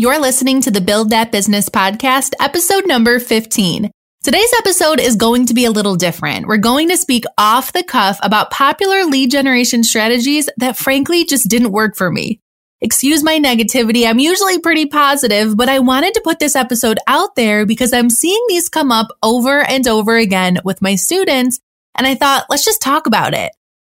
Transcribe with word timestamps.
You're 0.00 0.20
listening 0.20 0.60
to 0.60 0.70
the 0.70 0.80
Build 0.80 1.10
That 1.10 1.32
Business 1.32 1.68
podcast, 1.68 2.32
episode 2.38 2.86
number 2.86 3.18
15. 3.18 3.90
Today's 4.22 4.52
episode 4.56 5.00
is 5.00 5.16
going 5.16 5.46
to 5.46 5.54
be 5.54 5.64
a 5.64 5.72
little 5.72 5.96
different. 5.96 6.46
We're 6.46 6.58
going 6.58 6.88
to 6.90 6.96
speak 6.96 7.24
off 7.36 7.72
the 7.72 7.82
cuff 7.82 8.16
about 8.22 8.52
popular 8.52 9.02
lead 9.06 9.32
generation 9.32 9.82
strategies 9.82 10.48
that 10.58 10.76
frankly 10.76 11.24
just 11.24 11.48
didn't 11.48 11.72
work 11.72 11.96
for 11.96 12.12
me. 12.12 12.40
Excuse 12.80 13.24
my 13.24 13.40
negativity. 13.40 14.08
I'm 14.08 14.20
usually 14.20 14.60
pretty 14.60 14.86
positive, 14.86 15.56
but 15.56 15.68
I 15.68 15.80
wanted 15.80 16.14
to 16.14 16.22
put 16.22 16.38
this 16.38 16.54
episode 16.54 17.00
out 17.08 17.34
there 17.34 17.66
because 17.66 17.92
I'm 17.92 18.08
seeing 18.08 18.44
these 18.46 18.68
come 18.68 18.92
up 18.92 19.08
over 19.20 19.68
and 19.68 19.88
over 19.88 20.16
again 20.16 20.60
with 20.64 20.80
my 20.80 20.94
students. 20.94 21.58
And 21.96 22.06
I 22.06 22.14
thought, 22.14 22.46
let's 22.48 22.64
just 22.64 22.80
talk 22.80 23.08
about 23.08 23.34
it. 23.34 23.50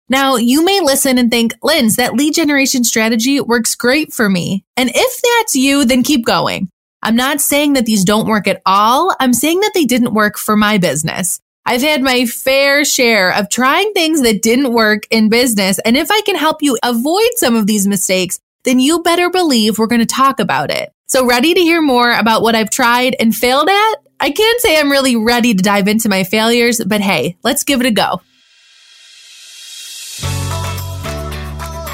Now, 0.09 0.37
you 0.37 0.65
may 0.65 0.81
listen 0.81 1.19
and 1.19 1.31
think, 1.31 1.53
Linz, 1.63 1.97
that 1.97 2.15
lead 2.15 2.35
generation 2.35 2.85
strategy 2.85 3.41
works 3.41 3.75
great 3.75 4.13
for 4.13 4.29
me. 4.29 4.65
And 4.77 4.91
if 4.95 5.23
that's 5.23 5.57
you, 5.57 5.85
then 5.85 6.05
keep 6.05 6.25
going. 6.25 6.69
I'm 7.03 7.17
not 7.17 7.41
saying 7.41 7.75
that 7.75 7.87
these 7.87 8.05
don't 8.05 8.29
work 8.29 8.47
at 8.47 8.63
all. 8.65 9.15
I'm 9.19 9.33
saying 9.33 9.61
that 9.61 9.73
they 9.75 9.85
didn't 9.85 10.15
work 10.15 10.39
for 10.39 10.57
my 10.57 10.79
business. 10.79 11.41
I've 11.65 11.83
had 11.83 12.03
my 12.03 12.27
fair 12.27 12.85
share 12.85 13.33
of 13.33 13.49
trying 13.49 13.93
things 13.93 14.23
that 14.23 14.43
didn't 14.43 14.73
work 14.73 15.03
in 15.11 15.29
business. 15.29 15.81
And 15.81 15.97
if 15.97 16.11
I 16.13 16.21
can 16.21 16.37
help 16.37 16.63
you 16.63 16.79
avoid 16.85 17.31
some 17.35 17.57
of 17.57 17.67
these 17.67 17.89
mistakes, 17.89 18.39
then 18.65 18.79
you 18.79 19.03
better 19.03 19.31
believe 19.31 19.79
we're 19.79 19.89
going 19.89 20.01
to 20.01 20.07
talk 20.07 20.39
about 20.39 20.71
it. 20.71 20.93
So 21.09 21.27
ready 21.27 21.55
to 21.55 21.61
hear 21.61 21.83
more 21.83 22.13
about 22.13 22.43
what 22.43 22.55
I've 22.55 22.71
tried 22.71 23.17
and 23.19 23.35
failed 23.35 23.69
at? 23.69 23.95
I 24.21 24.31
can't 24.31 24.61
say 24.61 24.79
I'm 24.79 24.91
really 24.91 25.17
ready 25.17 25.55
to 25.55 25.63
dive 25.63 25.89
into 25.89 26.09
my 26.09 26.25
failures, 26.25 26.81
but 26.85 27.01
hey, 27.01 27.37
let's 27.43 27.65
give 27.65 27.81
it 27.81 27.87
a 27.87 27.91
go. 27.91 28.21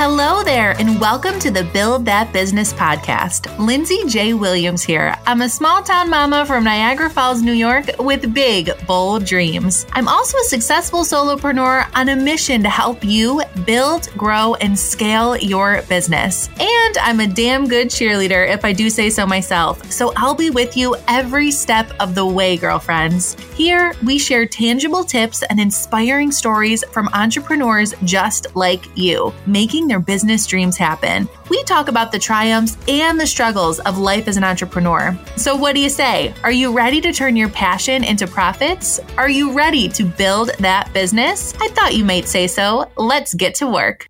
Hello 0.05 0.43
there, 0.43 0.73
and 0.81 1.01
welcome 1.01 1.39
to 1.39 1.49
the 1.49 1.63
Build 1.63 2.05
That 2.07 2.33
Business 2.33 2.73
podcast. 2.73 3.57
Lindsay 3.65 4.01
J. 4.09 4.35
Williams 4.35 4.83
here. 4.83 5.15
I'm 5.29 5.43
a 5.43 5.49
small 5.49 5.81
town 5.81 6.11
mama 6.11 6.45
from 6.45 6.65
Niagara 6.65 7.09
Falls, 7.09 7.41
New 7.41 7.53
York, 7.53 7.85
with 8.01 8.35
big, 8.35 8.73
bold 8.89 9.25
dreams. 9.25 9.87
I'm 9.93 10.09
also 10.09 10.39
a 10.39 10.43
successful 10.43 11.03
solopreneur 11.03 11.89
on 11.95 12.09
a 12.09 12.17
mission 12.17 12.65
to 12.65 12.69
help 12.69 13.05
you 13.05 13.43
build, 13.65 14.09
grow, 14.17 14.57
and 14.57 14.77
scale 14.77 15.37
your 15.37 15.83
business. 15.83 16.49
And 16.59 16.99
I'm 16.99 17.21
a 17.21 17.29
damn 17.29 17.69
good 17.69 17.87
cheerleader, 17.87 18.53
if 18.53 18.65
I 18.65 18.73
do 18.73 18.91
say 18.91 19.09
so 19.09 19.25
myself. 19.25 19.89
So 19.93 20.13
I'll 20.17 20.35
be 20.35 20.51
with 20.51 20.77
you 20.77 20.97
every 21.07 21.53
step 21.53 21.93
of 22.01 22.17
the 22.17 22.27
way, 22.27 22.57
girlfriends. 22.57 23.35
Here, 23.55 23.95
we 24.05 24.19
share 24.19 24.47
tangible 24.47 25.05
tips 25.05 25.45
and 25.45 25.61
inspiring 25.61 26.33
stories 26.33 26.83
from 26.91 27.09
entrepreneurs 27.13 27.95
just 28.03 28.57
like 28.57 28.85
you, 28.99 29.33
making 29.47 29.92
their 29.93 30.01
business 30.01 30.47
dreams 30.47 30.79
happen. 30.79 31.29
We 31.51 31.63
talk 31.65 31.89
about 31.89 32.13
the 32.13 32.19
triumphs 32.19 32.79
and 32.89 33.21
the 33.21 33.27
struggles 33.27 33.79
of 33.81 33.99
life 33.99 34.27
as 34.27 34.39
an 34.39 34.45
entrepreneur. 34.45 35.15
So, 35.37 35.55
what 35.55 35.75
do 35.75 35.83
you 35.83 35.91
say? 35.91 36.33
Are 36.43 36.51
you 36.51 36.73
ready 36.73 36.99
to 37.03 37.13
turn 37.13 37.37
your 37.37 37.51
passion 37.51 38.05
into 38.05 38.27
profits? 38.27 39.01
Are 39.19 39.29
you 39.29 39.53
ready 39.53 39.91
to 39.91 40.05
build 40.05 40.49
that 40.61 40.91
business? 40.95 41.53
I 41.61 41.69
thought 41.69 41.95
you 41.95 42.07
might 42.07 42.27
say 42.27 42.47
so. 42.47 42.91
Let's 42.97 43.35
get 43.35 43.57
to 43.57 43.67
work. 43.67 44.09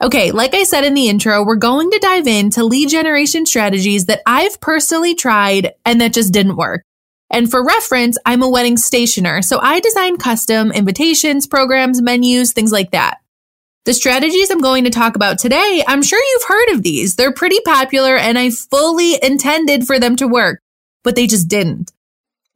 Okay, 0.00 0.30
like 0.30 0.54
I 0.54 0.62
said 0.62 0.84
in 0.84 0.94
the 0.94 1.08
intro, 1.08 1.44
we're 1.44 1.56
going 1.56 1.90
to 1.90 1.98
dive 1.98 2.28
into 2.28 2.62
lead 2.62 2.88
generation 2.88 3.46
strategies 3.46 4.06
that 4.06 4.22
I've 4.26 4.60
personally 4.60 5.16
tried 5.16 5.72
and 5.84 6.00
that 6.00 6.12
just 6.12 6.32
didn't 6.32 6.56
work. 6.56 6.84
And 7.30 7.50
for 7.50 7.64
reference, 7.64 8.16
I'm 8.24 8.42
a 8.42 8.48
wedding 8.48 8.76
stationer, 8.76 9.42
so 9.42 9.58
I 9.58 9.80
design 9.80 10.18
custom 10.18 10.70
invitations, 10.70 11.48
programs, 11.48 12.00
menus, 12.00 12.52
things 12.52 12.70
like 12.70 12.92
that. 12.92 13.18
The 13.84 13.92
strategies 13.92 14.50
I'm 14.50 14.62
going 14.62 14.84
to 14.84 14.90
talk 14.90 15.14
about 15.14 15.38
today, 15.38 15.84
I'm 15.86 16.02
sure 16.02 16.18
you've 16.18 16.48
heard 16.48 16.70
of 16.70 16.82
these. 16.82 17.16
They're 17.16 17.34
pretty 17.34 17.60
popular 17.66 18.16
and 18.16 18.38
I 18.38 18.48
fully 18.48 19.22
intended 19.22 19.86
for 19.86 20.00
them 20.00 20.16
to 20.16 20.26
work, 20.26 20.62
but 21.02 21.16
they 21.16 21.26
just 21.26 21.48
didn't. 21.48 21.92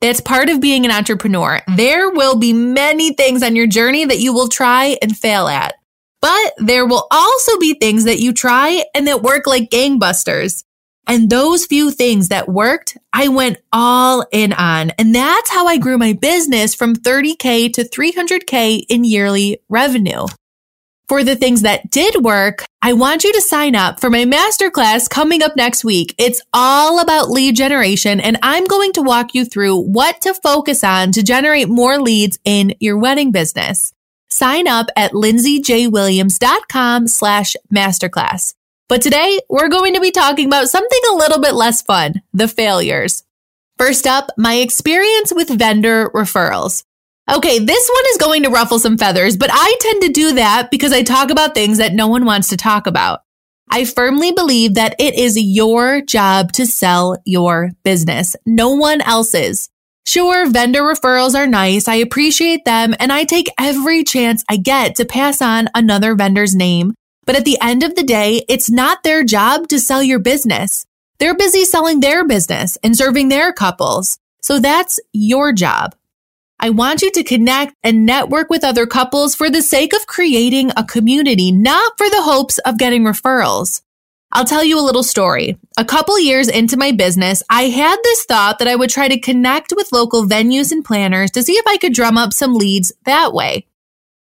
That's 0.00 0.22
part 0.22 0.48
of 0.48 0.62
being 0.62 0.86
an 0.86 0.90
entrepreneur. 0.90 1.60
There 1.76 2.08
will 2.08 2.38
be 2.38 2.54
many 2.54 3.12
things 3.12 3.42
on 3.42 3.56
your 3.56 3.66
journey 3.66 4.06
that 4.06 4.20
you 4.20 4.32
will 4.32 4.48
try 4.48 4.96
and 5.02 5.14
fail 5.14 5.48
at, 5.48 5.74
but 6.22 6.54
there 6.56 6.86
will 6.86 7.06
also 7.10 7.58
be 7.58 7.74
things 7.74 8.04
that 8.04 8.20
you 8.20 8.32
try 8.32 8.84
and 8.94 9.06
that 9.06 9.22
work 9.22 9.46
like 9.46 9.68
gangbusters. 9.68 10.64
And 11.06 11.28
those 11.28 11.66
few 11.66 11.90
things 11.90 12.28
that 12.28 12.48
worked, 12.48 12.96
I 13.12 13.28
went 13.28 13.58
all 13.70 14.24
in 14.32 14.54
on. 14.54 14.90
And 14.98 15.14
that's 15.14 15.50
how 15.50 15.66
I 15.66 15.76
grew 15.76 15.98
my 15.98 16.14
business 16.14 16.74
from 16.74 16.96
30K 16.96 17.70
to 17.74 17.84
300K 17.84 18.84
in 18.88 19.04
yearly 19.04 19.58
revenue. 19.68 20.26
For 21.08 21.24
the 21.24 21.36
things 21.36 21.62
that 21.62 21.90
did 21.90 22.22
work, 22.22 22.66
I 22.82 22.92
want 22.92 23.24
you 23.24 23.32
to 23.32 23.40
sign 23.40 23.74
up 23.74 23.98
for 23.98 24.10
my 24.10 24.26
masterclass 24.26 25.08
coming 25.08 25.42
up 25.42 25.56
next 25.56 25.82
week. 25.82 26.14
It's 26.18 26.42
all 26.52 27.00
about 27.00 27.30
lead 27.30 27.56
generation 27.56 28.20
and 28.20 28.36
I'm 28.42 28.66
going 28.66 28.92
to 28.92 29.00
walk 29.00 29.34
you 29.34 29.46
through 29.46 29.78
what 29.78 30.20
to 30.22 30.34
focus 30.34 30.84
on 30.84 31.12
to 31.12 31.22
generate 31.22 31.70
more 31.70 31.98
leads 31.98 32.38
in 32.44 32.74
your 32.78 32.98
wedding 32.98 33.32
business. 33.32 33.94
Sign 34.28 34.68
up 34.68 34.88
at 34.96 35.12
lindsayjwilliams.com 35.12 37.08
slash 37.08 37.56
masterclass. 37.74 38.54
But 38.90 39.00
today 39.00 39.40
we're 39.48 39.68
going 39.68 39.94
to 39.94 40.00
be 40.02 40.10
talking 40.10 40.46
about 40.46 40.68
something 40.68 41.00
a 41.10 41.16
little 41.16 41.40
bit 41.40 41.54
less 41.54 41.80
fun, 41.80 42.20
the 42.34 42.48
failures. 42.48 43.24
First 43.78 44.06
up, 44.06 44.28
my 44.36 44.56
experience 44.56 45.32
with 45.34 45.58
vendor 45.58 46.10
referrals. 46.10 46.84
Okay, 47.30 47.58
this 47.58 47.90
one 47.92 48.04
is 48.08 48.16
going 48.16 48.42
to 48.44 48.50
ruffle 48.50 48.78
some 48.78 48.96
feathers, 48.96 49.36
but 49.36 49.50
I 49.52 49.76
tend 49.80 50.02
to 50.02 50.08
do 50.08 50.32
that 50.34 50.70
because 50.70 50.92
I 50.92 51.02
talk 51.02 51.30
about 51.30 51.54
things 51.54 51.76
that 51.76 51.92
no 51.92 52.08
one 52.08 52.24
wants 52.24 52.48
to 52.48 52.56
talk 52.56 52.86
about. 52.86 53.20
I 53.70 53.84
firmly 53.84 54.32
believe 54.32 54.74
that 54.74 54.94
it 54.98 55.14
is 55.14 55.38
your 55.38 56.00
job 56.00 56.52
to 56.52 56.64
sell 56.64 57.18
your 57.26 57.72
business, 57.84 58.34
no 58.46 58.70
one 58.70 59.02
else's. 59.02 59.68
Sure, 60.06 60.48
vendor 60.48 60.80
referrals 60.80 61.34
are 61.34 61.46
nice. 61.46 61.86
I 61.86 61.96
appreciate 61.96 62.64
them 62.64 62.94
and 62.98 63.12
I 63.12 63.24
take 63.24 63.50
every 63.58 64.04
chance 64.04 64.42
I 64.48 64.56
get 64.56 64.96
to 64.96 65.04
pass 65.04 65.42
on 65.42 65.68
another 65.74 66.14
vendor's 66.14 66.54
name. 66.54 66.94
But 67.26 67.36
at 67.36 67.44
the 67.44 67.58
end 67.60 67.82
of 67.82 67.94
the 67.94 68.04
day, 68.04 68.42
it's 68.48 68.70
not 68.70 69.02
their 69.02 69.22
job 69.22 69.68
to 69.68 69.78
sell 69.78 70.02
your 70.02 70.18
business. 70.18 70.86
They're 71.18 71.36
busy 71.36 71.66
selling 71.66 72.00
their 72.00 72.26
business 72.26 72.78
and 72.82 72.96
serving 72.96 73.28
their 73.28 73.52
couples. 73.52 74.18
So 74.40 74.60
that's 74.60 74.98
your 75.12 75.52
job. 75.52 75.94
I 76.60 76.70
want 76.70 77.02
you 77.02 77.12
to 77.12 77.22
connect 77.22 77.74
and 77.84 78.04
network 78.04 78.50
with 78.50 78.64
other 78.64 78.84
couples 78.84 79.36
for 79.36 79.48
the 79.48 79.62
sake 79.62 79.92
of 79.94 80.08
creating 80.08 80.72
a 80.76 80.82
community, 80.82 81.52
not 81.52 81.96
for 81.96 82.10
the 82.10 82.22
hopes 82.22 82.58
of 82.58 82.78
getting 82.78 83.04
referrals. 83.04 83.82
I'll 84.32 84.44
tell 84.44 84.64
you 84.64 84.78
a 84.78 84.82
little 84.82 85.04
story. 85.04 85.56
A 85.78 85.84
couple 85.84 86.18
years 86.18 86.48
into 86.48 86.76
my 86.76 86.90
business, 86.90 87.44
I 87.48 87.64
had 87.64 87.96
this 88.02 88.24
thought 88.24 88.58
that 88.58 88.66
I 88.66 88.74
would 88.74 88.90
try 88.90 89.06
to 89.06 89.20
connect 89.20 89.72
with 89.76 89.92
local 89.92 90.26
venues 90.26 90.72
and 90.72 90.84
planners 90.84 91.30
to 91.30 91.44
see 91.44 91.52
if 91.52 91.66
I 91.66 91.76
could 91.76 91.94
drum 91.94 92.18
up 92.18 92.32
some 92.32 92.54
leads 92.54 92.92
that 93.04 93.32
way. 93.32 93.66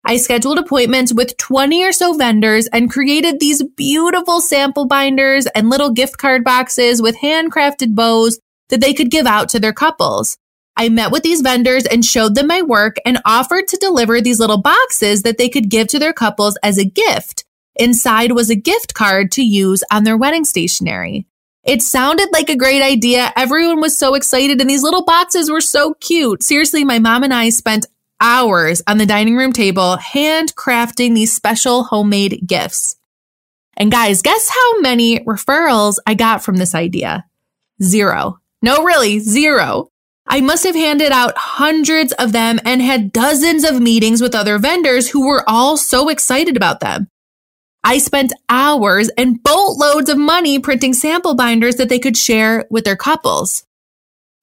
I 0.03 0.17
scheduled 0.17 0.57
appointments 0.57 1.13
with 1.13 1.37
20 1.37 1.83
or 1.83 1.93
so 1.93 2.13
vendors 2.13 2.67
and 2.67 2.91
created 2.91 3.39
these 3.39 3.63
beautiful 3.63 4.41
sample 4.41 4.87
binders 4.87 5.45
and 5.45 5.69
little 5.69 5.91
gift 5.91 6.17
card 6.17 6.43
boxes 6.43 6.99
with 7.01 7.15
handcrafted 7.17 7.95
bows 7.95 8.39
that 8.69 8.81
they 8.81 8.93
could 8.93 9.11
give 9.11 9.27
out 9.27 9.49
to 9.49 9.59
their 9.59 9.71
couples. 9.71 10.37
I 10.75 10.89
met 10.89 11.11
with 11.11 11.23
these 11.23 11.41
vendors 11.41 11.85
and 11.85 12.03
showed 12.03 12.35
them 12.35 12.47
my 12.47 12.61
work 12.61 12.97
and 13.05 13.19
offered 13.25 13.67
to 13.67 13.77
deliver 13.77 14.21
these 14.21 14.39
little 14.39 14.61
boxes 14.61 15.23
that 15.23 15.37
they 15.37 15.49
could 15.49 15.69
give 15.69 15.87
to 15.89 15.99
their 15.99 16.13
couples 16.13 16.57
as 16.63 16.77
a 16.77 16.85
gift. 16.85 17.45
Inside 17.75 18.31
was 18.31 18.49
a 18.49 18.55
gift 18.55 18.93
card 18.93 19.31
to 19.33 19.43
use 19.43 19.83
on 19.91 20.03
their 20.03 20.17
wedding 20.17 20.45
stationery. 20.45 21.27
It 21.63 21.81
sounded 21.81 22.29
like 22.31 22.49
a 22.49 22.57
great 22.57 22.81
idea. 22.81 23.31
Everyone 23.35 23.79
was 23.79 23.97
so 23.97 24.15
excited 24.15 24.59
and 24.59 24.69
these 24.69 24.83
little 24.83 25.05
boxes 25.05 25.49
were 25.49 25.61
so 25.61 25.93
cute. 25.95 26.43
Seriously, 26.43 26.83
my 26.83 26.99
mom 26.99 27.23
and 27.23 27.33
I 27.33 27.49
spent 27.49 27.85
hours 28.19 28.81
on 28.87 28.97
the 28.97 29.05
dining 29.05 29.35
room 29.35 29.53
table 29.53 29.97
handcrafting 29.97 31.15
these 31.15 31.33
special 31.33 31.83
homemade 31.83 32.41
gifts. 32.45 32.97
And 33.75 33.91
guys, 33.91 34.21
guess 34.21 34.49
how 34.49 34.81
many 34.81 35.19
referrals 35.21 35.97
I 36.05 36.13
got 36.13 36.43
from 36.43 36.57
this 36.57 36.75
idea? 36.75 37.25
Zero. 37.81 38.39
No, 38.61 38.83
really, 38.83 39.19
zero. 39.19 39.89
I 40.33 40.41
must 40.41 40.63
have 40.63 40.73
handed 40.73 41.11
out 41.11 41.37
hundreds 41.37 42.11
of 42.13 42.31
them 42.31 42.59
and 42.65 42.81
had 42.81 43.13
dozens 43.13 43.63
of 43.63 43.79
meetings 43.79 44.19
with 44.19 44.33
other 44.33 44.57
vendors 44.57 45.07
who 45.07 45.27
were 45.27 45.47
all 45.47 45.77
so 45.77 46.09
excited 46.09 46.57
about 46.57 46.79
them. 46.79 47.07
I 47.83 47.99
spent 47.99 48.33
hours 48.49 49.11
and 49.15 49.43
boatloads 49.43 50.09
of 50.09 50.17
money 50.17 50.57
printing 50.57 50.95
sample 50.95 51.35
binders 51.35 51.75
that 51.75 51.87
they 51.87 51.99
could 51.99 52.17
share 52.17 52.65
with 52.71 52.83
their 52.83 52.95
couples. 52.95 53.63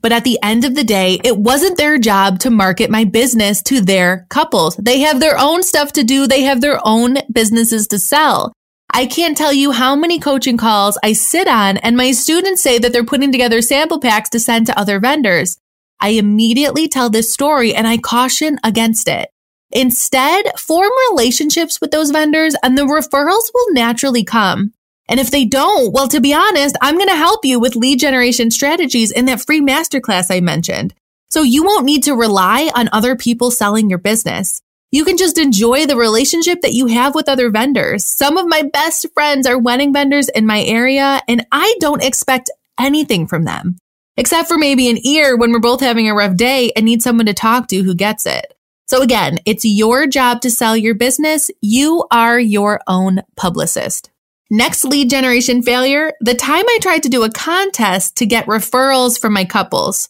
But 0.00 0.12
at 0.12 0.22
the 0.22 0.38
end 0.44 0.64
of 0.64 0.76
the 0.76 0.84
day, 0.84 1.18
it 1.24 1.36
wasn't 1.36 1.76
their 1.76 1.98
job 1.98 2.38
to 2.40 2.50
market 2.50 2.88
my 2.88 3.02
business 3.02 3.60
to 3.64 3.80
their 3.80 4.28
couples. 4.30 4.76
They 4.76 5.00
have 5.00 5.18
their 5.18 5.40
own 5.40 5.64
stuff 5.64 5.90
to 5.94 6.04
do. 6.04 6.28
They 6.28 6.42
have 6.42 6.60
their 6.60 6.78
own 6.84 7.16
businesses 7.32 7.88
to 7.88 7.98
sell. 7.98 8.52
I 8.94 9.06
can't 9.06 9.36
tell 9.36 9.52
you 9.52 9.72
how 9.72 9.96
many 9.96 10.20
coaching 10.20 10.56
calls 10.56 10.96
I 11.02 11.14
sit 11.14 11.48
on 11.48 11.78
and 11.78 11.96
my 11.96 12.12
students 12.12 12.62
say 12.62 12.78
that 12.78 12.92
they're 12.92 13.04
putting 13.04 13.32
together 13.32 13.60
sample 13.60 13.98
packs 13.98 14.30
to 14.30 14.38
send 14.38 14.66
to 14.66 14.78
other 14.78 15.00
vendors. 15.00 15.56
I 16.00 16.10
immediately 16.10 16.88
tell 16.88 17.10
this 17.10 17.32
story 17.32 17.74
and 17.74 17.86
I 17.86 17.98
caution 17.98 18.58
against 18.64 19.08
it. 19.08 19.30
Instead, 19.70 20.58
form 20.58 20.90
relationships 21.10 21.80
with 21.80 21.90
those 21.90 22.10
vendors 22.10 22.56
and 22.62 22.76
the 22.76 22.82
referrals 22.82 23.50
will 23.54 23.72
naturally 23.72 24.24
come. 24.24 24.72
And 25.08 25.18
if 25.18 25.30
they 25.30 25.44
don't, 25.44 25.92
well, 25.92 26.08
to 26.08 26.20
be 26.20 26.32
honest, 26.32 26.76
I'm 26.80 26.96
going 26.96 27.08
to 27.08 27.16
help 27.16 27.44
you 27.44 27.58
with 27.58 27.76
lead 27.76 27.98
generation 27.98 28.50
strategies 28.50 29.10
in 29.10 29.24
that 29.26 29.44
free 29.44 29.60
masterclass 29.60 30.26
I 30.30 30.40
mentioned. 30.40 30.94
So 31.28 31.42
you 31.42 31.64
won't 31.64 31.84
need 31.84 32.04
to 32.04 32.14
rely 32.14 32.70
on 32.74 32.88
other 32.92 33.16
people 33.16 33.50
selling 33.50 33.90
your 33.90 33.98
business. 33.98 34.62
You 34.92 35.04
can 35.04 35.16
just 35.16 35.38
enjoy 35.38 35.86
the 35.86 35.96
relationship 35.96 36.62
that 36.62 36.72
you 36.72 36.86
have 36.88 37.14
with 37.14 37.28
other 37.28 37.50
vendors. 37.50 38.04
Some 38.04 38.36
of 38.36 38.48
my 38.48 38.62
best 38.62 39.06
friends 39.14 39.46
are 39.46 39.58
wedding 39.58 39.92
vendors 39.92 40.28
in 40.28 40.46
my 40.46 40.62
area, 40.62 41.20
and 41.28 41.46
I 41.52 41.76
don't 41.78 42.02
expect 42.02 42.50
anything 42.78 43.28
from 43.28 43.44
them, 43.44 43.78
except 44.16 44.48
for 44.48 44.58
maybe 44.58 44.88
an 44.88 45.04
ear 45.06 45.36
when 45.36 45.52
we're 45.52 45.60
both 45.60 45.80
having 45.80 46.08
a 46.08 46.14
rough 46.14 46.36
day 46.36 46.72
and 46.76 46.84
need 46.84 47.02
someone 47.02 47.26
to 47.26 47.34
talk 47.34 47.68
to 47.68 47.82
who 47.82 47.94
gets 47.94 48.26
it. 48.26 48.54
So 48.86 49.02
again, 49.02 49.38
it's 49.46 49.64
your 49.64 50.06
job 50.06 50.40
to 50.40 50.50
sell 50.50 50.76
your 50.76 50.94
business. 50.94 51.50
You 51.60 52.06
are 52.10 52.40
your 52.40 52.80
own 52.88 53.22
publicist. 53.36 54.10
Next 54.50 54.84
lead 54.84 55.08
generation 55.08 55.62
failure, 55.62 56.12
the 56.20 56.34
time 56.34 56.64
I 56.66 56.78
tried 56.82 57.04
to 57.04 57.08
do 57.08 57.22
a 57.22 57.30
contest 57.30 58.16
to 58.16 58.26
get 58.26 58.46
referrals 58.46 59.16
from 59.16 59.32
my 59.32 59.44
couples. 59.44 60.08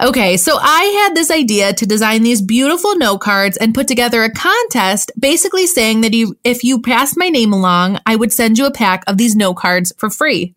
Okay, 0.00 0.36
so 0.36 0.56
I 0.58 0.84
had 1.04 1.16
this 1.16 1.30
idea 1.30 1.74
to 1.74 1.86
design 1.86 2.22
these 2.22 2.40
beautiful 2.40 2.96
note 2.96 3.18
cards 3.18 3.56
and 3.56 3.74
put 3.74 3.88
together 3.88 4.22
a 4.22 4.32
contest 4.32 5.10
basically 5.18 5.66
saying 5.66 6.02
that 6.02 6.14
if 6.44 6.62
you 6.62 6.80
passed 6.80 7.18
my 7.18 7.28
name 7.28 7.52
along, 7.52 7.98
I 8.06 8.14
would 8.16 8.32
send 8.32 8.56
you 8.56 8.66
a 8.66 8.72
pack 8.72 9.02
of 9.08 9.18
these 9.18 9.36
note 9.36 9.56
cards 9.56 9.92
for 9.98 10.08
free. 10.08 10.54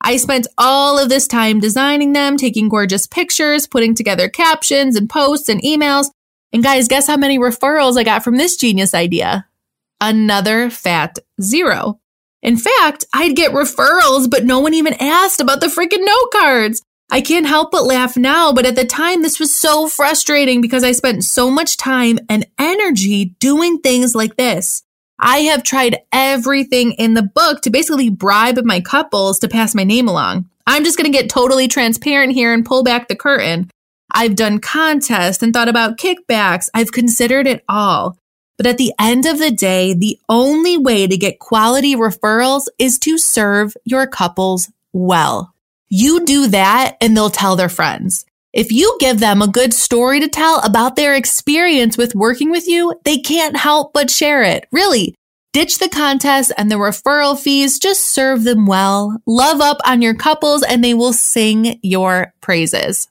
I 0.00 0.16
spent 0.18 0.46
all 0.58 0.98
of 0.98 1.08
this 1.08 1.26
time 1.26 1.60
designing 1.60 2.12
them, 2.12 2.36
taking 2.36 2.68
gorgeous 2.68 3.06
pictures, 3.06 3.66
putting 3.66 3.94
together 3.94 4.28
captions 4.28 4.96
and 4.96 5.10
posts 5.10 5.48
and 5.48 5.60
emails. 5.62 6.06
And 6.52 6.62
guys, 6.62 6.88
guess 6.88 7.06
how 7.06 7.16
many 7.16 7.38
referrals 7.38 7.98
I 7.98 8.04
got 8.04 8.22
from 8.22 8.36
this 8.36 8.56
genius 8.56 8.94
idea? 8.94 9.46
Another 10.00 10.70
fat 10.70 11.18
zero. 11.40 12.00
In 12.42 12.56
fact, 12.56 13.04
I'd 13.12 13.34
get 13.34 13.52
referrals, 13.52 14.30
but 14.30 14.44
no 14.44 14.60
one 14.60 14.74
even 14.74 14.94
asked 15.00 15.40
about 15.40 15.60
the 15.60 15.66
freaking 15.66 16.04
note 16.04 16.30
cards. 16.32 16.82
I 17.10 17.20
can't 17.20 17.46
help 17.46 17.70
but 17.70 17.84
laugh 17.84 18.16
now, 18.16 18.52
but 18.52 18.66
at 18.66 18.76
the 18.76 18.84
time, 18.84 19.22
this 19.22 19.38
was 19.38 19.54
so 19.54 19.88
frustrating 19.88 20.60
because 20.60 20.84
I 20.84 20.92
spent 20.92 21.24
so 21.24 21.50
much 21.50 21.76
time 21.76 22.18
and 22.28 22.46
energy 22.58 23.36
doing 23.38 23.78
things 23.78 24.14
like 24.14 24.36
this. 24.36 24.82
I 25.18 25.38
have 25.38 25.62
tried 25.62 25.98
everything 26.12 26.92
in 26.92 27.14
the 27.14 27.22
book 27.22 27.62
to 27.62 27.70
basically 27.70 28.10
bribe 28.10 28.58
my 28.64 28.80
couples 28.80 29.38
to 29.40 29.48
pass 29.48 29.74
my 29.74 29.84
name 29.84 30.08
along. 30.08 30.48
I'm 30.66 30.84
just 30.84 30.98
going 30.98 31.10
to 31.10 31.16
get 31.16 31.30
totally 31.30 31.68
transparent 31.68 32.32
here 32.32 32.52
and 32.52 32.64
pull 32.64 32.82
back 32.82 33.08
the 33.08 33.16
curtain. 33.16 33.70
I've 34.10 34.36
done 34.36 34.58
contests 34.58 35.42
and 35.42 35.52
thought 35.52 35.68
about 35.68 35.98
kickbacks. 35.98 36.68
I've 36.74 36.92
considered 36.92 37.46
it 37.46 37.64
all. 37.68 38.18
But 38.56 38.66
at 38.66 38.78
the 38.78 38.92
end 38.98 39.26
of 39.26 39.38
the 39.38 39.50
day, 39.50 39.94
the 39.94 40.18
only 40.28 40.78
way 40.78 41.06
to 41.06 41.16
get 41.16 41.38
quality 41.38 41.94
referrals 41.94 42.64
is 42.78 42.98
to 43.00 43.18
serve 43.18 43.74
your 43.84 44.06
couples 44.06 44.70
well. 44.92 45.54
You 45.88 46.24
do 46.24 46.48
that 46.48 46.96
and 47.00 47.16
they'll 47.16 47.30
tell 47.30 47.56
their 47.56 47.68
friends. 47.68 48.24
If 48.56 48.72
you 48.72 48.96
give 49.00 49.20
them 49.20 49.42
a 49.42 49.48
good 49.48 49.74
story 49.74 50.18
to 50.18 50.28
tell 50.28 50.60
about 50.60 50.96
their 50.96 51.14
experience 51.14 51.98
with 51.98 52.14
working 52.14 52.50
with 52.50 52.66
you, 52.66 52.98
they 53.04 53.18
can't 53.18 53.54
help 53.54 53.92
but 53.92 54.10
share 54.10 54.42
it. 54.42 54.66
Really. 54.72 55.14
Ditch 55.52 55.78
the 55.78 55.90
contest 55.90 56.52
and 56.56 56.70
the 56.70 56.76
referral 56.76 57.38
fees. 57.38 57.78
Just 57.78 58.00
serve 58.00 58.44
them 58.44 58.64
well. 58.64 59.20
Love 59.26 59.60
up 59.60 59.76
on 59.84 60.00
your 60.00 60.14
couples 60.14 60.62
and 60.62 60.82
they 60.82 60.94
will 60.94 61.12
sing 61.12 61.78
your 61.82 62.32
praises. 62.40 63.08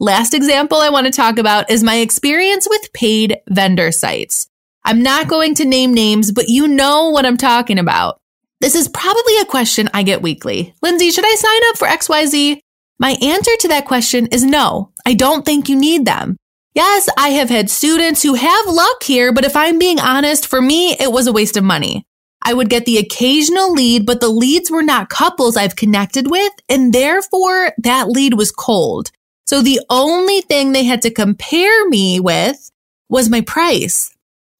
Last 0.00 0.32
example 0.32 0.78
I 0.78 0.88
want 0.88 1.08
to 1.08 1.12
talk 1.12 1.36
about 1.36 1.70
is 1.70 1.84
my 1.84 1.96
experience 1.96 2.66
with 2.66 2.90
paid 2.94 3.36
vendor 3.50 3.92
sites. 3.92 4.48
I'm 4.82 5.02
not 5.02 5.28
going 5.28 5.56
to 5.56 5.66
name 5.66 5.92
names, 5.92 6.32
but 6.32 6.48
you 6.48 6.68
know 6.68 7.10
what 7.10 7.26
I'm 7.26 7.36
talking 7.36 7.78
about. 7.78 8.18
This 8.62 8.74
is 8.74 8.88
probably 8.88 9.36
a 9.42 9.44
question 9.44 9.90
I 9.92 10.04
get 10.04 10.22
weekly. 10.22 10.74
Lindsay, 10.80 11.10
should 11.10 11.26
I 11.26 11.34
sign 11.34 11.60
up 11.68 11.76
for 11.76 11.86
XYZ? 11.86 12.63
My 12.98 13.16
answer 13.20 13.50
to 13.60 13.68
that 13.68 13.86
question 13.86 14.26
is 14.26 14.44
no. 14.44 14.90
I 15.04 15.14
don't 15.14 15.44
think 15.44 15.68
you 15.68 15.76
need 15.76 16.04
them. 16.04 16.36
Yes, 16.74 17.08
I 17.16 17.30
have 17.30 17.50
had 17.50 17.70
students 17.70 18.22
who 18.22 18.34
have 18.34 18.66
luck 18.66 19.02
here, 19.02 19.32
but 19.32 19.44
if 19.44 19.56
I'm 19.56 19.78
being 19.78 20.00
honest, 20.00 20.46
for 20.46 20.60
me, 20.60 20.92
it 20.92 21.12
was 21.12 21.26
a 21.26 21.32
waste 21.32 21.56
of 21.56 21.64
money. 21.64 22.04
I 22.42 22.52
would 22.52 22.68
get 22.68 22.84
the 22.84 22.98
occasional 22.98 23.72
lead, 23.72 24.06
but 24.06 24.20
the 24.20 24.28
leads 24.28 24.70
were 24.70 24.82
not 24.82 25.08
couples 25.08 25.56
I've 25.56 25.76
connected 25.76 26.30
with, 26.30 26.52
and 26.68 26.92
therefore 26.92 27.72
that 27.78 28.08
lead 28.08 28.34
was 28.34 28.50
cold. 28.50 29.10
So 29.46 29.62
the 29.62 29.80
only 29.88 30.40
thing 30.40 30.72
they 30.72 30.84
had 30.84 31.02
to 31.02 31.10
compare 31.10 31.88
me 31.88 32.20
with 32.20 32.70
was 33.08 33.30
my 33.30 33.40
price. 33.40 34.10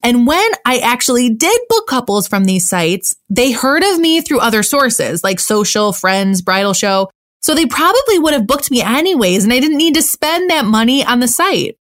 And 0.01 0.27
when 0.27 0.49
I 0.65 0.77
actually 0.79 1.31
did 1.31 1.59
book 1.67 1.87
couples 1.87 2.27
from 2.27 2.45
these 2.45 2.69
sites, 2.69 3.15
they 3.29 3.51
heard 3.51 3.83
of 3.83 3.99
me 3.99 4.21
through 4.21 4.39
other 4.39 4.63
sources 4.63 5.23
like 5.23 5.39
social, 5.39 5.93
friends, 5.93 6.41
bridal 6.41 6.73
show. 6.73 7.09
So 7.45 7.53
they 7.53 7.67
probably 7.67 8.17
would 8.17 8.33
have 8.33 8.47
booked 8.47 8.71
me 8.71 8.81
anyways, 8.81 9.43
and 9.43 9.53
I 9.53 9.59
didn't 9.59 9.77
need 9.77 9.93
to 9.93 10.01
spend 10.01 10.49
that 10.49 10.65
money 10.65 11.05
on 11.05 11.19
the 11.19 11.27
site. 11.27 11.77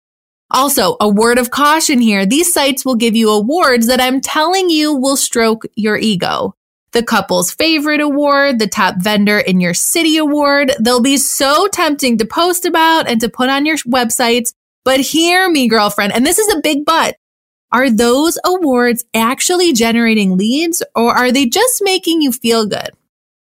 Also, 0.51 0.97
a 0.99 1.07
word 1.07 1.37
of 1.37 1.51
caution 1.51 2.01
here. 2.01 2.25
These 2.25 2.53
sites 2.53 2.83
will 2.83 2.95
give 2.95 3.15
you 3.15 3.29
awards 3.29 3.87
that 3.87 4.01
I'm 4.01 4.19
telling 4.19 4.69
you 4.69 4.93
will 4.93 5.15
stroke 5.15 5.63
your 5.75 5.95
ego. 5.95 6.53
The 6.91 7.01
couple's 7.01 7.53
favorite 7.53 8.01
award, 8.01 8.59
the 8.59 8.67
top 8.67 8.95
vendor 8.97 9.39
in 9.39 9.61
your 9.61 9.73
city 9.73 10.17
award. 10.17 10.73
They'll 10.81 10.99
be 10.99 11.15
so 11.15 11.69
tempting 11.69 12.17
to 12.17 12.25
post 12.25 12.65
about 12.65 13.07
and 13.07 13.21
to 13.21 13.29
put 13.29 13.47
on 13.47 13.65
your 13.65 13.77
websites. 13.77 14.53
But 14.83 14.99
hear 14.99 15.49
me, 15.49 15.69
girlfriend, 15.69 16.11
and 16.11 16.25
this 16.25 16.39
is 16.39 16.53
a 16.53 16.59
big 16.59 16.83
but. 16.83 17.15
Are 17.71 17.89
those 17.89 18.37
awards 18.43 19.05
actually 19.13 19.71
generating 19.71 20.35
leads 20.35 20.83
or 20.93 21.15
are 21.15 21.31
they 21.31 21.45
just 21.45 21.81
making 21.85 22.21
you 22.21 22.33
feel 22.33 22.65
good? 22.65 22.91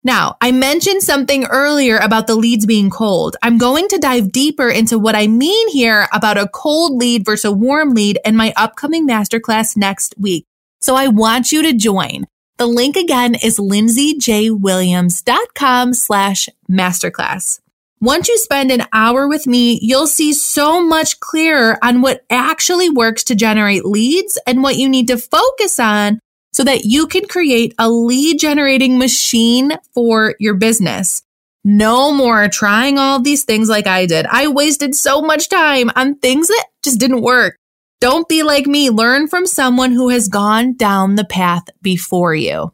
Now, 0.06 0.37
I 0.43 0.53
mentioned 0.53 1.03
something 1.03 1.47
earlier 1.47 1.97
about 1.97 2.27
the 2.27 2.35
leads 2.35 2.67
being 2.67 2.91
cold. 2.91 3.39
I'm 3.43 3.56
going 3.56 3.89
to 3.89 3.99
dive 3.99 4.33
deeper 4.33 4.69
into 4.69 4.99
what 4.99 5.17
I 5.17 5.29
mean 5.29 5.71
here 5.71 6.06
about 6.12 6.37
a 6.37 6.47
cold 6.47 6.99
lead 6.99 7.25
versus 7.25 7.47
a 7.47 7.53
warm 7.53 7.95
lead 7.95 8.19
in 8.23 8.37
my 8.37 8.53
upcoming 8.55 9.09
masterclass 9.09 9.79
next 9.79 10.15
week. 10.19 10.45
So 10.83 10.95
I 10.95 11.09
want 11.09 11.53
you 11.53 11.62
to 11.62 11.73
join. 11.73 12.27
The 12.59 12.67
link 12.67 12.97
again 12.97 13.35
is 13.35 13.59
lindsayjwilliams.com 13.59 15.95
slash 15.95 16.51
masterclass. 16.71 17.61
Once 18.03 18.29
you 18.29 18.37
spend 18.37 18.71
an 18.71 18.85
hour 18.93 19.27
with 19.27 19.47
me, 19.47 19.79
you'll 19.81 20.06
see 20.06 20.35
so 20.35 20.87
much 20.87 21.19
clearer 21.21 21.79
on 21.83 22.03
what 22.03 22.27
actually 22.29 22.91
works 22.91 23.25
to 23.25 23.35
generate 23.35 23.87
leads 23.87 24.39
and 24.47 24.62
what 24.62 24.77
you 24.77 24.87
need 24.87 25.09
to 25.09 25.17
focus 25.17 25.81
on 25.81 26.21
so 26.55 26.62
that 26.65 26.85
you 26.85 27.09
can 27.09 27.27
create 27.27 27.75
a 27.79 27.91
lead 27.91 28.39
generating 28.39 28.97
machine 28.97 29.73
for 29.93 30.37
your 30.39 30.55
business. 30.55 31.23
No 31.65 32.12
more 32.12 32.49
trying 32.49 32.99
all 32.99 33.21
these 33.21 33.45
things 33.45 33.69
like 33.69 33.87
I 33.87 34.06
did. 34.06 34.27
I 34.27 34.46
wasted 34.49 34.94
so 34.94 35.20
much 35.20 35.49
time 35.49 35.91
on 35.96 36.15
things 36.17 36.49
that 36.49 36.67
just 36.82 37.01
didn't 37.01 37.23
work. 37.23 37.58
Don't 38.01 38.29
be 38.29 38.43
like 38.43 38.67
me. 38.67 38.91
Learn 38.91 39.29
from 39.29 39.46
someone 39.46 39.91
who 39.91 40.11
has 40.11 40.29
gone 40.29 40.75
down 40.75 41.15
the 41.15 41.25
path 41.25 41.65
before 41.82 42.34
you. 42.34 42.73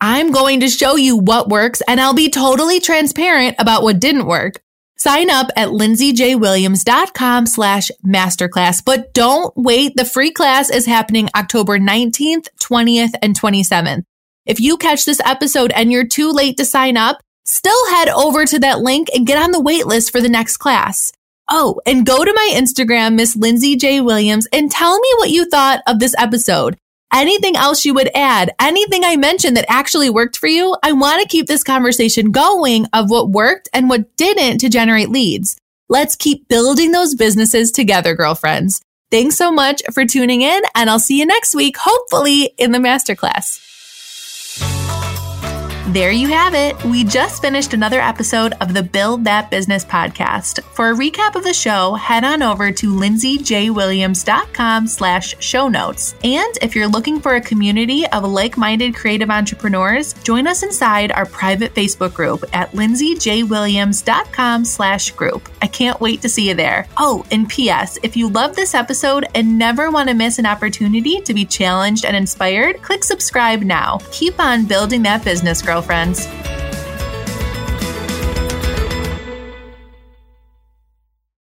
I'm 0.00 0.32
going 0.32 0.60
to 0.60 0.68
show 0.68 0.96
you 0.96 1.18
what 1.18 1.50
works 1.50 1.82
and 1.86 2.00
I'll 2.00 2.14
be 2.14 2.30
totally 2.30 2.80
transparent 2.80 3.56
about 3.58 3.82
what 3.82 4.00
didn't 4.00 4.26
work. 4.26 4.62
Sign 5.00 5.30
up 5.30 5.46
at 5.56 5.70
lindsayjwilliams.com 5.70 7.46
slash 7.46 7.90
masterclass. 8.06 8.82
But 8.84 9.14
don't 9.14 9.50
wait. 9.56 9.96
The 9.96 10.04
free 10.04 10.30
class 10.30 10.68
is 10.68 10.84
happening 10.84 11.30
October 11.34 11.78
19th, 11.78 12.48
20th, 12.62 13.14
and 13.22 13.34
27th. 13.38 14.04
If 14.44 14.60
you 14.60 14.76
catch 14.76 15.06
this 15.06 15.20
episode 15.24 15.72
and 15.74 15.90
you're 15.90 16.06
too 16.06 16.30
late 16.32 16.58
to 16.58 16.66
sign 16.66 16.98
up, 16.98 17.22
still 17.46 17.88
head 17.94 18.10
over 18.10 18.44
to 18.44 18.58
that 18.58 18.80
link 18.80 19.08
and 19.14 19.26
get 19.26 19.42
on 19.42 19.52
the 19.52 19.60
wait 19.60 19.86
list 19.86 20.12
for 20.12 20.20
the 20.20 20.28
next 20.28 20.58
class. 20.58 21.12
Oh, 21.48 21.80
and 21.86 22.04
go 22.04 22.22
to 22.22 22.32
my 22.34 22.52
Instagram, 22.52 23.14
Miss 23.14 23.34
Lindsay 23.34 23.76
J. 23.76 24.02
Williams, 24.02 24.46
and 24.52 24.70
tell 24.70 25.00
me 25.00 25.08
what 25.16 25.30
you 25.30 25.48
thought 25.48 25.80
of 25.86 25.98
this 25.98 26.14
episode 26.18 26.76
anything 27.12 27.56
else 27.56 27.84
you 27.84 27.94
would 27.94 28.10
add, 28.14 28.54
anything 28.60 29.04
I 29.04 29.16
mentioned 29.16 29.56
that 29.56 29.70
actually 29.70 30.10
worked 30.10 30.36
for 30.36 30.46
you, 30.46 30.76
I 30.82 30.92
want 30.92 31.22
to 31.22 31.28
keep 31.28 31.46
this 31.46 31.64
conversation 31.64 32.30
going 32.30 32.86
of 32.92 33.10
what 33.10 33.30
worked 33.30 33.68
and 33.72 33.88
what 33.88 34.16
didn't 34.16 34.58
to 34.58 34.68
generate 34.68 35.10
leads. 35.10 35.56
Let's 35.88 36.16
keep 36.16 36.48
building 36.48 36.92
those 36.92 37.14
businesses 37.14 37.72
together, 37.72 38.14
girlfriends. 38.14 38.80
Thanks 39.10 39.36
so 39.36 39.50
much 39.50 39.82
for 39.92 40.04
tuning 40.04 40.42
in, 40.42 40.62
and 40.74 40.88
I'll 40.88 41.00
see 41.00 41.18
you 41.18 41.26
next 41.26 41.54
week, 41.54 41.76
hopefully 41.76 42.54
in 42.58 42.70
the 42.72 42.78
masterclass. 42.78 43.69
There 45.92 46.12
you 46.12 46.28
have 46.28 46.54
it. 46.54 46.80
We 46.84 47.02
just 47.02 47.42
finished 47.42 47.74
another 47.74 47.98
episode 48.00 48.52
of 48.60 48.74
the 48.74 48.82
Build 48.84 49.24
That 49.24 49.50
Business 49.50 49.84
podcast. 49.84 50.62
For 50.62 50.90
a 50.90 50.94
recap 50.94 51.34
of 51.34 51.42
the 51.42 51.52
show, 51.52 51.94
head 51.94 52.22
on 52.22 52.44
over 52.44 52.70
to 52.70 52.94
lindsayjwilliams.com 52.94 54.86
slash 54.86 55.34
show 55.40 55.66
notes. 55.66 56.14
And 56.22 56.58
if 56.62 56.76
you're 56.76 56.86
looking 56.86 57.20
for 57.20 57.34
a 57.34 57.40
community 57.40 58.06
of 58.06 58.22
like-minded 58.22 58.94
creative 58.94 59.30
entrepreneurs, 59.30 60.12
join 60.22 60.46
us 60.46 60.62
inside 60.62 61.10
our 61.10 61.26
private 61.26 61.74
Facebook 61.74 62.14
group 62.14 62.44
at 62.52 62.70
lindsayjwilliams.com 62.70 64.64
slash 64.64 65.10
group. 65.10 65.48
I 65.60 65.66
can't 65.66 66.00
wait 66.00 66.22
to 66.22 66.28
see 66.28 66.50
you 66.50 66.54
there. 66.54 66.86
Oh, 66.98 67.26
and 67.32 67.48
P.S. 67.48 67.98
If 68.04 68.16
you 68.16 68.28
love 68.28 68.54
this 68.54 68.76
episode 68.76 69.26
and 69.34 69.58
never 69.58 69.90
want 69.90 70.08
to 70.08 70.14
miss 70.14 70.38
an 70.38 70.46
opportunity 70.46 71.20
to 71.22 71.34
be 71.34 71.44
challenged 71.44 72.04
and 72.04 72.16
inspired, 72.16 72.80
click 72.80 73.02
subscribe 73.02 73.62
now. 73.62 73.98
Keep 74.12 74.38
on 74.38 74.66
building 74.66 75.02
that 75.02 75.24
business, 75.24 75.60
girl 75.60 75.79
girlfriends. 75.80 76.49